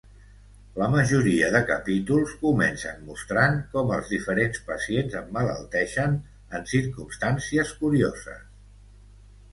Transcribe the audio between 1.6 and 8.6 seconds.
capítols comencen mostrant com els diferents pacients emmalalteixen en circumstàncies curioses.